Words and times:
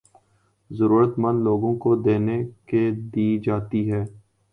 ضرورت 0.71 1.19
مند 1.19 1.43
لوگوں 1.43 1.73
کو 1.77 1.95
دینے 1.97 2.37
کے 2.67 2.89
دی 3.13 3.27
جاتی 3.39 3.81
ہیں 3.91 4.03